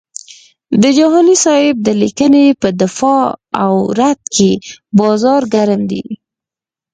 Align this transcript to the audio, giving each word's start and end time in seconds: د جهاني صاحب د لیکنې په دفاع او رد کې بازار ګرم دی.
د 0.81 0.83
جهاني 0.97 1.35
صاحب 1.45 1.75
د 1.87 1.89
لیکنې 2.01 2.45
په 2.61 2.69
دفاع 2.81 3.23
او 3.63 3.73
رد 3.99 4.21
کې 4.35 4.51
بازار 4.99 5.41
ګرم 5.53 5.81
دی. 5.91 6.03